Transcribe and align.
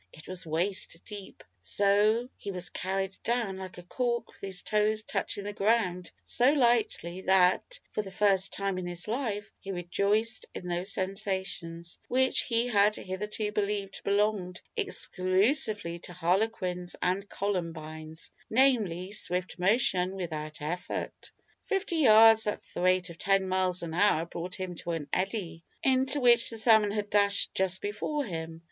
It 0.11 0.27
was 0.27 0.47
waist 0.47 0.97
deep, 1.05 1.43
so 1.61 2.27
he 2.35 2.49
was 2.49 2.71
carried 2.71 3.15
down 3.23 3.57
like 3.57 3.77
a 3.77 3.83
cork 3.83 4.31
with 4.33 4.41
his 4.41 4.63
toes 4.63 5.03
touching 5.03 5.43
the 5.43 5.53
ground 5.53 6.11
so 6.25 6.53
lightly, 6.53 7.21
that, 7.27 7.79
for 7.91 8.01
the 8.01 8.09
first 8.09 8.51
time 8.51 8.79
in 8.79 8.87
his 8.87 9.07
life, 9.07 9.51
he 9.59 9.71
rejoiced 9.71 10.47
in 10.55 10.67
those 10.67 10.91
sensations, 10.91 11.99
which 12.07 12.41
he 12.45 12.65
had 12.65 12.95
hitherto 12.95 13.51
believed 13.51 14.03
belonged 14.03 14.59
exclusively 14.75 15.99
to 15.99 16.13
harlequins 16.13 16.95
and 16.99 17.29
columbines; 17.29 18.31
namely, 18.49 19.11
swift 19.11 19.59
motion 19.59 20.15
without 20.15 20.63
effort! 20.63 21.31
Fifty 21.65 21.97
yards 21.97 22.47
at 22.47 22.61
the 22.73 22.81
rate 22.81 23.11
of 23.11 23.19
ten 23.19 23.47
miles 23.47 23.83
an 23.83 23.93
hour 23.93 24.25
brought 24.25 24.55
him 24.55 24.73
to 24.77 24.93
an 24.93 25.07
eddy, 25.13 25.63
into 25.83 26.19
which 26.19 26.49
the 26.49 26.57
salmon 26.57 26.89
had 26.89 27.11
dashed 27.11 27.53
just 27.53 27.81
before 27.81 28.25
him. 28.25 28.59